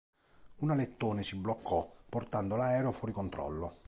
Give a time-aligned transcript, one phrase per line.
[0.61, 3.77] Un alettone si bloccò, portando l'aereo fuori controllo.